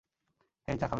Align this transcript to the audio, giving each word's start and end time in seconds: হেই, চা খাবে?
হেই, 0.67 0.77
চা 0.77 0.87
খাবে? 0.87 0.89